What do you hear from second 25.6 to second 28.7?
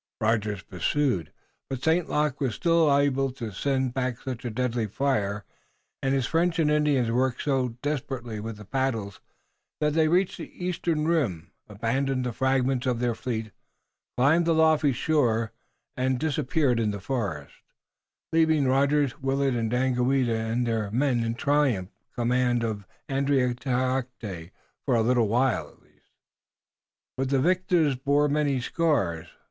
at least. But the victors bore many